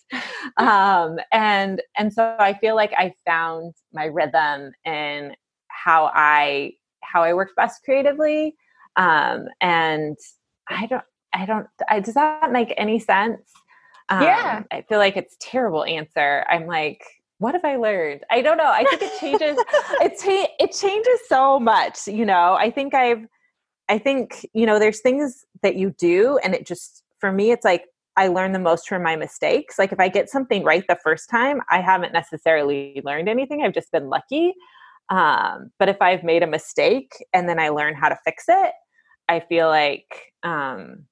[0.57, 5.35] Um, and, and so I feel like I found my rhythm in
[5.69, 8.55] how I, how I work best creatively.
[8.97, 10.17] Um, and
[10.69, 11.05] I don't,
[11.35, 13.41] I don't, I, does that make any sense?
[14.09, 14.63] Um, yeah.
[14.71, 16.45] I feel like it's terrible answer.
[16.49, 17.03] I'm like,
[17.39, 18.23] what have I learned?
[18.31, 18.71] I don't know.
[18.71, 19.57] I think it changes.
[20.01, 22.07] it, cha- it changes so much.
[22.07, 23.27] You know, I think I've,
[23.89, 27.65] I think, you know, there's things that you do and it just, for me, it's
[27.65, 29.79] like I learn the most from my mistakes.
[29.79, 33.63] Like if I get something right the first time, I haven't necessarily learned anything.
[33.63, 34.55] I've just been lucky.
[35.09, 38.73] Um, but if I've made a mistake and then I learn how to fix it,
[39.29, 41.07] I feel like um,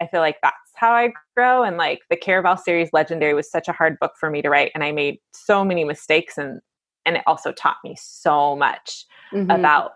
[0.00, 1.62] I feel like that's how I grow.
[1.62, 4.72] And like the Caraval series, Legendary, was such a hard book for me to write,
[4.74, 6.60] and I made so many mistakes, and
[7.06, 9.50] and it also taught me so much mm-hmm.
[9.50, 9.92] about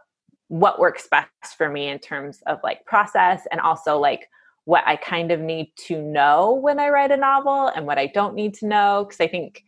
[0.48, 4.28] what works best for me in terms of like process and also like
[4.64, 8.06] what I kind of need to know when I write a novel and what I
[8.06, 9.04] don't need to know.
[9.06, 9.64] Because I think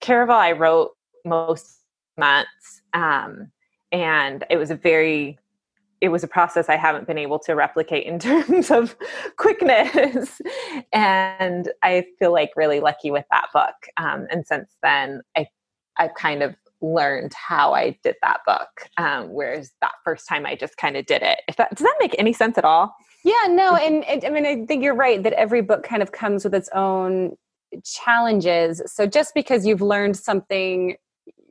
[0.00, 0.92] Caraval, I wrote
[1.24, 1.82] most
[2.16, 3.50] months, um,
[3.92, 5.38] and it was a very
[6.00, 8.96] it was a process I haven't been able to replicate in terms of
[9.36, 10.40] quickness.
[10.92, 13.74] and I feel like really lucky with that book.
[13.96, 15.46] Um, and since then, I
[15.96, 18.68] I've kind of learned how I did that book.
[18.96, 21.40] Um, whereas that first time I just kind of did it.
[21.48, 22.94] If that does that make any sense at all?
[23.24, 26.12] Yeah, no, and it, I mean I think you're right that every book kind of
[26.12, 27.36] comes with its own
[27.84, 28.80] challenges.
[28.86, 30.96] So just because you've learned something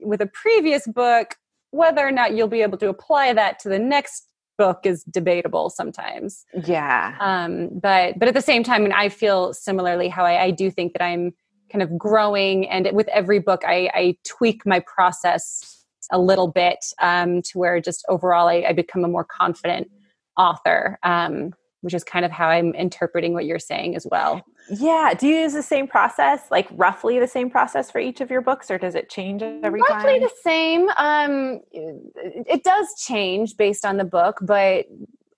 [0.01, 1.35] with a previous book,
[1.71, 4.27] whether or not you'll be able to apply that to the next
[4.57, 6.45] book is debatable sometimes.
[6.65, 7.15] Yeah.
[7.19, 10.71] Um, but but at the same time, and I feel similarly how I, I do
[10.71, 11.33] think that I'm
[11.71, 16.79] kind of growing and with every book i, I tweak my process a little bit
[17.01, 19.91] um, to where just overall I, I, become a more confident
[20.37, 25.13] author um, which is kind of how i'm interpreting what you're saying as well yeah
[25.17, 28.41] do you use the same process like roughly the same process for each of your
[28.41, 33.55] books or does it change every roughly time roughly the same um, it does change
[33.57, 34.85] based on the book but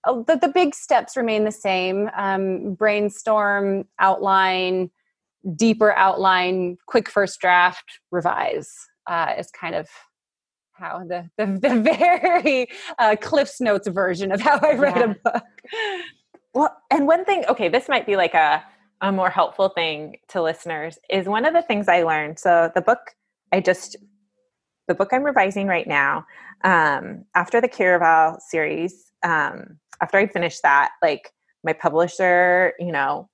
[0.05, 4.89] uh, the, the big steps remain the same um, brainstorm outline
[5.55, 8.71] deeper outline, quick first draft, revise
[9.07, 9.87] uh, is kind of
[10.73, 12.67] how the the, the very
[12.97, 15.03] uh, Cliff's Notes version of how I write yeah.
[15.03, 15.43] a book.
[16.53, 18.63] Well, and one thing, okay, this might be like a
[19.01, 22.37] a more helpful thing to listeners is one of the things I learned.
[22.37, 22.99] So the book
[23.51, 23.95] I just
[24.87, 26.25] the book I'm revising right now,
[26.63, 31.31] um, after the Caraval series, um, after I finished that, like
[31.63, 33.29] my publisher, you know,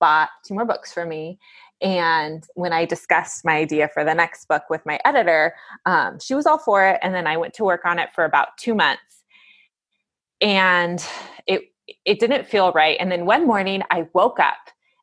[0.00, 1.38] bought two more books for me.
[1.80, 5.54] And when I discussed my idea for the next book with my editor,
[5.86, 6.98] um, she was all for it.
[7.02, 9.24] And then I went to work on it for about two months.
[10.40, 11.04] And
[11.46, 11.62] it
[12.04, 12.96] it didn't feel right.
[13.00, 14.56] And then one morning I woke up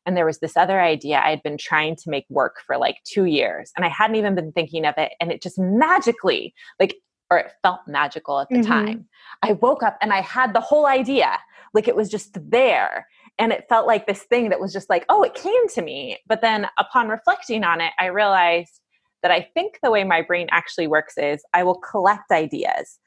[0.04, 2.96] and there was this other idea I had been trying to make work for like
[3.04, 3.70] two years.
[3.76, 5.12] And I hadn't even been thinking of it.
[5.20, 6.96] And it just magically, like,
[7.30, 8.70] or it felt magical at the mm-hmm.
[8.70, 9.08] time.
[9.42, 11.38] I woke up and I had the whole idea.
[11.72, 13.06] Like it was just there.
[13.38, 16.18] And it felt like this thing that was just like, oh, it came to me.
[16.26, 18.80] But then upon reflecting on it, I realized
[19.22, 22.98] that I think the way my brain actually works is I will collect ideas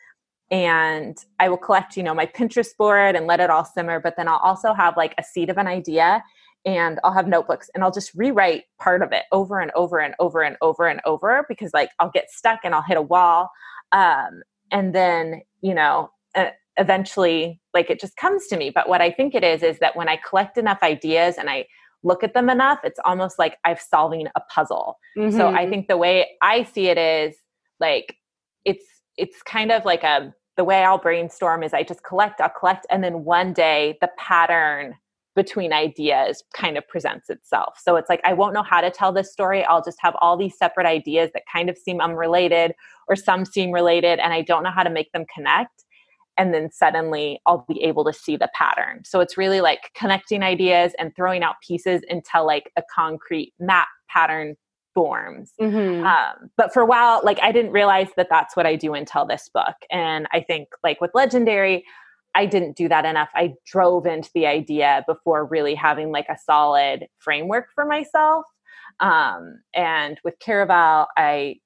[0.52, 4.00] and I will collect, you know, my Pinterest board and let it all simmer.
[4.00, 6.24] But then I'll also have like a seed of an idea
[6.66, 10.16] and I'll have notebooks and I'll just rewrite part of it over and over and
[10.20, 13.50] over and over and over because like I'll get stuck and I'll hit a wall.
[13.92, 14.42] Um,
[14.72, 18.70] and then, you know, uh, eventually like it just comes to me.
[18.70, 21.66] But what I think it is, is that when I collect enough ideas and I
[22.04, 24.98] look at them enough, it's almost like I'm solving a puzzle.
[25.18, 25.38] Mm-hmm.
[25.38, 25.70] So I mm-hmm.
[25.70, 27.36] think the way I see it is
[27.80, 28.16] like
[28.64, 28.86] it's
[29.18, 32.88] it's kind of like a the way I'll brainstorm is I just collect, I'll collect,
[32.90, 34.96] and then one day the pattern
[35.36, 37.78] between ideas kind of presents itself.
[37.84, 39.66] So it's like I won't know how to tell this story.
[39.66, 42.72] I'll just have all these separate ideas that kind of seem unrelated
[43.10, 45.84] or some seem related, and I don't know how to make them connect.
[46.38, 49.02] And then suddenly I'll be able to see the pattern.
[49.06, 53.88] So it's really like connecting ideas and throwing out pieces until like a concrete map
[54.10, 54.56] pattern
[54.96, 55.52] forms.
[55.62, 56.06] Mm-hmm.
[56.06, 59.26] Um, but for a while, like I didn't realize that that's what I do until
[59.26, 59.76] this book.
[59.92, 61.84] And I think, like with Legendary,
[62.34, 63.30] I didn't do that enough.
[63.36, 68.46] I drove into the idea before really having like a solid framework for myself.
[69.00, 71.58] Um, and with Caraval, I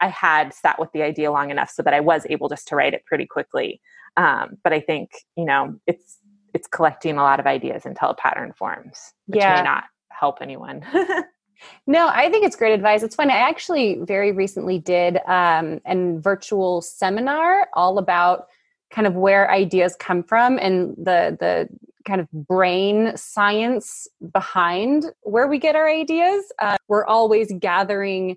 [0.00, 2.76] I had sat with the idea long enough so that I was able just to
[2.76, 3.80] write it pretty quickly.
[4.18, 6.18] Um, but I think you know it's
[6.54, 9.56] it's collecting a lot of ideas until a pattern forms, which yeah.
[9.56, 10.82] may not help anyone.
[11.86, 13.02] No, I think it's great advice.
[13.02, 13.32] It's funny.
[13.32, 18.46] I actually very recently did um, an virtual seminar all about
[18.90, 21.68] kind of where ideas come from and the the
[22.06, 26.44] kind of brain science behind where we get our ideas.
[26.60, 28.36] Uh, we're always gathering,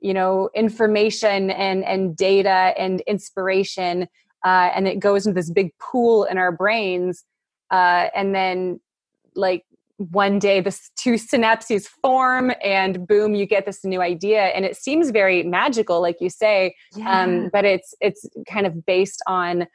[0.00, 4.08] you know, information and and data and inspiration,
[4.44, 7.24] uh, and it goes into this big pool in our brains,
[7.70, 8.80] uh, and then
[9.34, 9.64] like
[9.98, 14.44] one day this two synapses form and boom you get this new idea.
[14.46, 17.22] And it seems very magical like you say um, yeah.
[17.22, 19.66] um, but it's it's kind of based on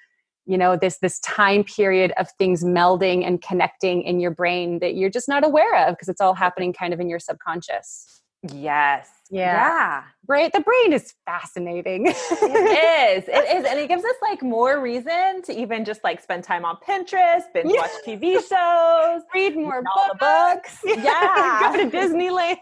[0.45, 4.95] you know this this time period of things melding and connecting in your brain that
[4.95, 8.21] you're just not aware of because it's all happening kind of in your subconscious
[8.51, 9.55] yes yeah.
[9.55, 10.03] yeah.
[10.27, 10.53] Right.
[10.53, 12.05] The brain is fascinating.
[12.07, 13.23] it is.
[13.27, 13.65] It is.
[13.65, 17.41] And it gives us like more reason to even just like spend time on Pinterest,
[17.51, 17.81] binge yeah.
[17.81, 19.83] watch TV shows, read more
[20.19, 20.79] books.
[20.83, 20.97] books.
[21.03, 21.59] Yeah.
[21.61, 22.57] Go to Disneyland.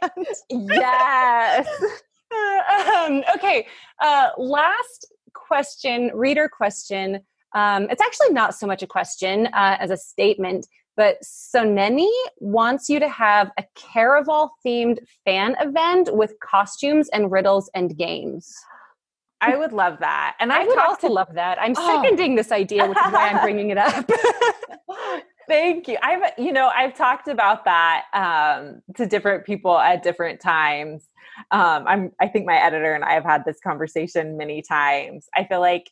[0.50, 1.68] yes.
[2.32, 3.68] um, okay.
[4.00, 7.20] Uh, last question, reader question.
[7.54, 10.68] Um, it's actually not so much a question uh, as a statement.
[10.98, 17.70] But Soneni wants you to have a Caraval themed fan event with costumes and riddles
[17.74, 18.54] and games.
[19.42, 20.36] I would love that.
[20.40, 21.60] And I, would also to, love that.
[21.60, 22.02] I'm oh.
[22.04, 24.10] seconding this idea, which is why I'm bringing it up.
[25.48, 25.98] Thank you.
[26.02, 31.08] I've, you know, I've talked about that um, to different people at different times.
[31.50, 35.28] Um, I'm, I think my editor and I have had this conversation many times.
[35.36, 35.90] I feel like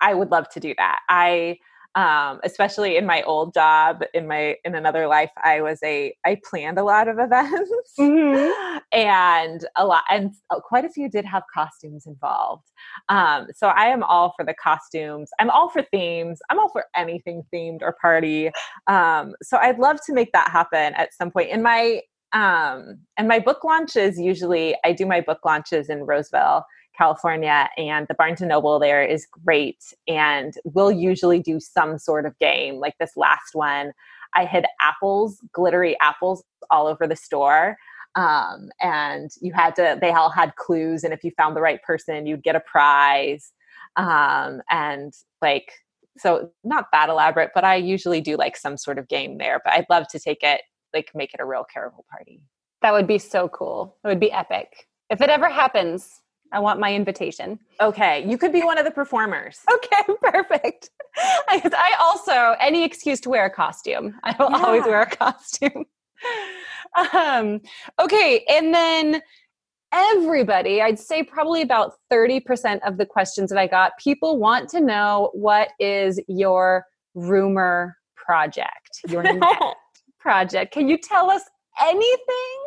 [0.00, 1.00] I would love to do that.
[1.08, 1.58] I,
[1.94, 6.36] um, especially in my old job in my in another life i was a i
[6.48, 7.70] planned a lot of events.
[7.98, 8.78] Mm-hmm.
[8.92, 12.64] and a lot and quite a few did have costumes involved.
[13.08, 15.30] Um, so i am all for the costumes.
[15.40, 16.40] I'm all for themes.
[16.50, 18.50] I'm all for anything themed or party.
[18.86, 21.50] Um, so i'd love to make that happen at some point.
[21.50, 26.64] In my um, and my book launches usually i do my book launches in roseville
[26.98, 29.94] California, and the Barnes and Noble there is great.
[30.08, 32.80] And we'll usually do some sort of game.
[32.80, 33.92] Like this last one,
[34.34, 37.76] I hid apples, glittery apples, all over the store.
[38.14, 41.04] Um, and you had to, they all had clues.
[41.04, 43.52] And if you found the right person, you'd get a prize.
[43.96, 45.72] Um, and like,
[46.16, 49.60] so not that elaborate, but I usually do like some sort of game there.
[49.64, 52.42] But I'd love to take it, like, make it a real Caraval party.
[52.82, 53.96] That would be so cool.
[54.04, 54.88] It would be epic.
[55.10, 56.20] If it ever happens,
[56.52, 57.58] I want my invitation.
[57.80, 59.60] Okay, you could be one of the performers.
[59.72, 60.90] Okay, perfect.
[61.48, 64.14] I also any excuse to wear a costume.
[64.24, 64.64] I will yeah.
[64.64, 65.86] always wear a costume.
[67.12, 67.60] um,
[67.98, 69.22] okay, and then
[69.92, 74.80] everybody, I'd say probably about 30% of the questions that I got, people want to
[74.80, 76.84] know what is your
[77.14, 79.24] rumor project, your
[80.18, 80.72] project.
[80.72, 81.42] Can you tell us
[81.80, 82.58] anything?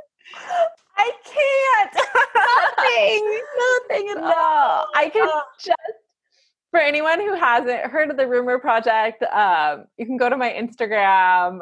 [0.97, 1.93] I can't.
[2.77, 3.41] nothing.
[3.89, 4.87] Nothing at no, all.
[4.95, 5.27] I can
[5.59, 5.77] just
[6.71, 10.49] for anyone who hasn't heard of the rumor project um, you can go to my
[10.49, 11.59] instagram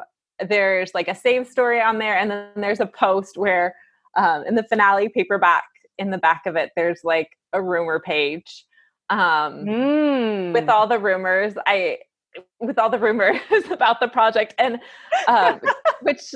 [0.48, 3.76] there's like a save story on there and then there's a post where
[4.16, 5.66] um, in the finale paperback
[5.98, 8.66] in the back of it there's like a rumor page
[9.10, 10.54] um, mm.
[10.54, 11.98] with all the rumors i
[12.60, 13.40] with all the rumors
[13.72, 14.80] about the project and
[15.28, 15.60] um,
[16.02, 16.34] which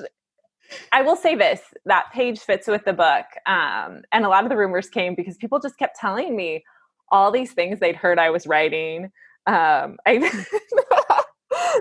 [0.91, 4.49] i will say this that page fits with the book um, and a lot of
[4.49, 6.63] the rumors came because people just kept telling me
[7.11, 9.11] all these things they'd heard i was writing.
[9.45, 10.45] Um, I,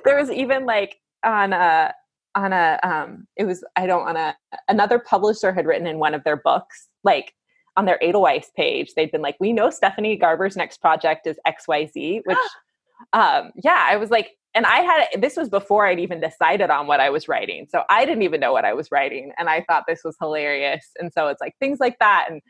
[0.05, 1.95] there was even like on a
[2.35, 4.35] on a um it was i don't want to
[4.69, 7.35] another publisher had written in one of their books like
[7.77, 12.23] on their edelweiss page they'd been like we know stephanie garber's next project is xyz
[12.25, 12.39] which
[13.13, 16.87] um yeah i was like and i had this was before i'd even decided on
[16.87, 17.67] what i was writing.
[17.69, 19.33] So i didn't even know what i was writing.
[19.39, 20.91] And i thought this was hilarious.
[20.99, 22.27] And so it's like things like that.
[22.31, 22.41] And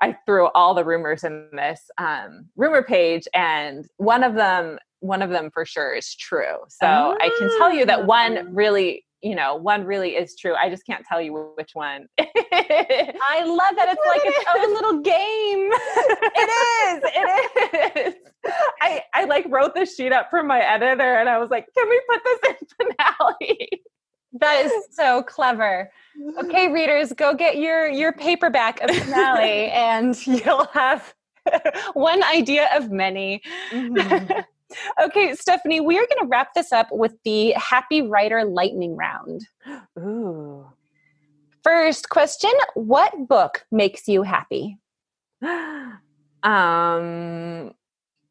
[0.00, 3.26] i threw all the rumors in this um, rumor page.
[3.34, 6.56] And one of them one of them for sure is true.
[6.68, 7.18] So oh.
[7.20, 8.42] i can tell you that one ah.
[8.50, 10.54] really you know, one really is true.
[10.54, 12.06] I just can't tell you which one.
[12.20, 15.70] I love that it's like its own little game.
[16.36, 16.50] it
[16.86, 17.02] is.
[17.14, 18.14] It is.
[18.80, 21.88] I I like wrote the sheet up for my editor and I was like, "Can
[21.88, 23.82] we put this in finale?"
[24.40, 25.90] That is so clever.
[26.44, 31.14] Okay, readers, go get your your paperback of finale and you'll have
[31.94, 33.42] one idea of many.
[33.72, 34.40] Mm-hmm.
[35.02, 39.46] Okay, Stephanie, we are going to wrap this up with the Happy Writer Lightning Round.
[39.98, 40.66] Ooh.
[41.62, 44.78] First question What book makes you happy?
[46.42, 47.72] Um,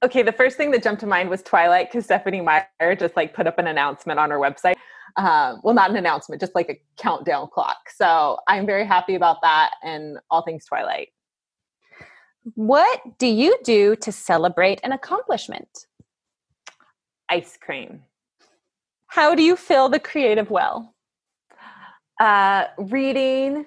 [0.01, 3.33] okay, the first thing that jumped to mind was Twilight because Stephenie Meyer just like
[3.33, 4.75] put up an announcement on her website.
[5.17, 7.89] Um, well, not an announcement, just like a countdown clock.
[7.93, 11.09] So I'm very happy about that and all things Twilight.
[12.53, 15.87] What do you do to celebrate an accomplishment?
[17.29, 18.03] Ice cream.
[19.07, 20.93] How do you fill the creative well?
[22.19, 23.65] Uh, reading,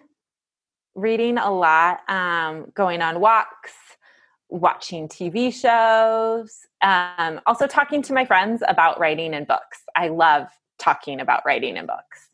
[0.95, 3.73] reading a lot, um, going on walks,
[4.49, 9.83] watching TV shows, um, also talking to my friends about writing and books.
[9.95, 10.49] I love
[10.79, 12.29] talking about writing and books.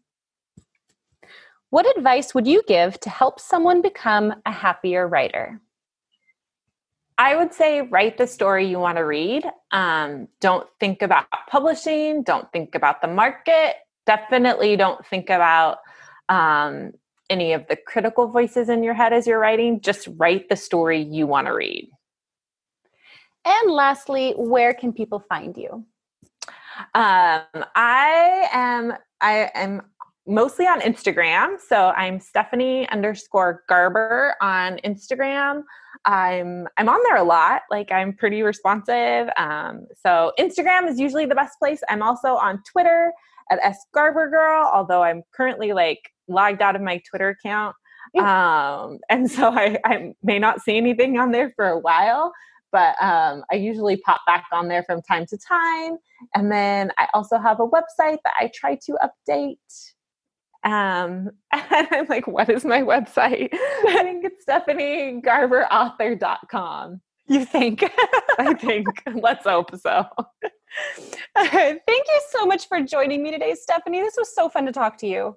[1.70, 5.60] What advice would you give to help someone become a happier writer?
[7.16, 9.44] I would say write the story you want to read.
[9.70, 12.22] Um, don't think about publishing.
[12.22, 13.76] Don't think about the market.
[14.06, 15.78] Definitely don't think about
[16.28, 16.92] um,
[17.30, 19.80] any of the critical voices in your head as you're writing.
[19.80, 21.88] Just write the story you want to read.
[23.44, 25.84] And lastly, where can people find you?
[26.94, 29.82] Um, I am I am
[30.26, 31.60] mostly on Instagram.
[31.60, 35.62] So I'm Stephanie underscore Garber on Instagram.
[36.06, 37.62] I'm I'm on there a lot.
[37.70, 39.28] Like I'm pretty responsive.
[39.36, 41.80] Um, so Instagram is usually the best place.
[41.88, 43.12] I'm also on Twitter
[43.50, 47.74] at S Garber Girl, although I'm currently like logged out of my Twitter account.
[48.18, 52.32] Um, and so I, I may not see anything on there for a while,
[52.70, 55.96] but um, I usually pop back on there from time to time.
[56.34, 59.56] And then I also have a website that I try to update
[60.64, 63.50] um, and I'm like, what is my website?
[63.52, 67.00] I think it's StephanieGarberAuthor.com.
[67.26, 67.82] You think?
[68.38, 68.86] I think.
[69.14, 70.06] Let's hope so.
[71.36, 74.02] Thank you so much for joining me today, Stephanie.
[74.02, 75.36] This was so fun to talk to you.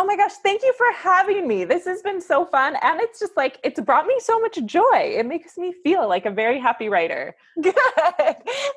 [0.00, 1.64] Oh my gosh, thank you for having me.
[1.64, 2.76] This has been so fun.
[2.82, 4.84] And it's just like, it's brought me so much joy.
[4.94, 7.34] It makes me feel like a very happy writer.
[7.60, 7.74] Good.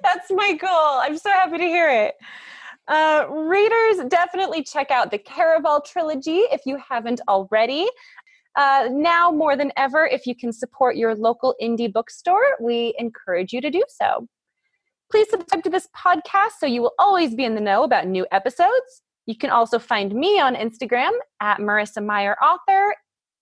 [0.01, 0.99] That's my goal.
[1.03, 2.15] I'm so happy to hear it.
[2.87, 7.87] Uh, readers, definitely check out the Caraval trilogy if you haven't already.
[8.57, 13.53] Uh, now more than ever, if you can support your local indie bookstore, we encourage
[13.53, 14.27] you to do so.
[15.09, 18.25] Please subscribe to this podcast so you will always be in the know about new
[18.31, 19.03] episodes.
[19.25, 21.11] You can also find me on Instagram
[21.41, 22.95] at Marissa Meyer Author.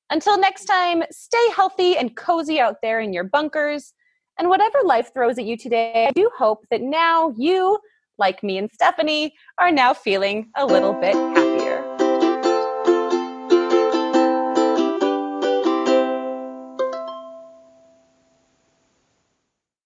[0.10, 3.94] Until next time, stay healthy and cozy out there in your bunkers.
[4.38, 7.78] And whatever life throws at you today, I do hope that now you
[8.20, 11.49] like me and Stephanie, are now feeling a little bit.